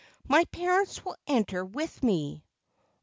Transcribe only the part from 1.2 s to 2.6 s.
enter with me."